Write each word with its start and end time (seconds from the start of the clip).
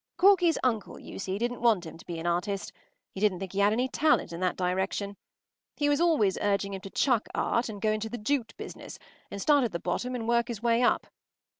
Corky’s 0.17 0.57
uncle, 0.63 0.97
you 0.97 1.19
see, 1.19 1.37
didn’t 1.37 1.61
want 1.61 1.85
him 1.85 1.95
to 1.95 2.05
be 2.07 2.17
an 2.17 2.25
artist. 2.25 2.71
He 3.13 3.19
didn’t 3.19 3.37
think 3.39 3.53
he 3.53 3.59
had 3.59 3.71
any 3.71 3.87
talent 3.87 4.33
in 4.33 4.39
that 4.39 4.55
direction. 4.55 5.15
He 5.77 5.89
was 5.89 6.01
always 6.01 6.39
urging 6.41 6.73
him 6.73 6.81
to 6.81 6.89
chuck 6.89 7.29
Art 7.35 7.69
and 7.69 7.79
go 7.79 7.91
into 7.91 8.09
the 8.09 8.17
jute 8.17 8.55
business 8.57 8.97
and 9.29 9.39
start 9.39 9.63
at 9.63 9.73
the 9.73 9.79
bottom 9.79 10.15
and 10.15 10.27
work 10.27 10.47
his 10.47 10.63
way 10.63 10.81
up. 10.81 11.05